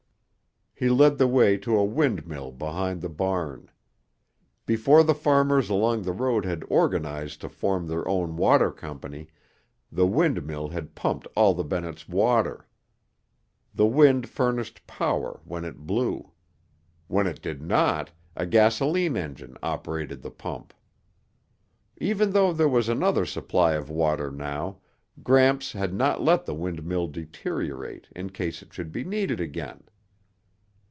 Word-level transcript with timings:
He 0.73 0.89
led 0.89 1.19
the 1.19 1.27
way 1.27 1.57
to 1.57 1.77
a 1.77 1.85
windmill 1.85 2.49
behind 2.51 3.01
the 3.03 3.09
barn. 3.09 3.69
Before 4.65 5.03
the 5.03 5.13
farmers 5.13 5.69
along 5.69 6.01
the 6.01 6.11
road 6.11 6.43
had 6.43 6.63
organized 6.69 7.41
to 7.41 7.49
form 7.49 7.85
their 7.85 8.07
own 8.07 8.35
water 8.35 8.71
company, 8.71 9.27
the 9.91 10.07
windmill 10.07 10.69
had 10.69 10.95
pumped 10.95 11.27
all 11.35 11.53
the 11.53 11.63
Bennetts' 11.63 12.09
water. 12.09 12.67
The 13.75 13.85
wind 13.85 14.27
furnished 14.27 14.87
power 14.87 15.39
when 15.43 15.65
it 15.65 15.85
blew. 15.85 16.31
When 17.07 17.27
it 17.27 17.43
did 17.43 17.61
not, 17.61 18.09
a 18.35 18.47
gasoline 18.47 19.15
engine 19.15 19.57
operated 19.61 20.23
the 20.23 20.31
pump. 20.31 20.73
Even 21.97 22.31
though 22.31 22.51
there 22.51 22.67
was 22.67 22.89
another 22.89 23.27
supply 23.27 23.73
of 23.73 23.91
water 23.91 24.31
now, 24.31 24.79
Gramps 25.21 25.73
had 25.73 25.93
not 25.93 26.23
let 26.23 26.47
the 26.47 26.55
windmill 26.55 27.07
deteriorate 27.07 28.07
in 28.15 28.31
case 28.31 28.63
it 28.63 28.73
should 28.73 28.91
be 28.91 29.03
needed 29.03 29.39
again. 29.39 29.83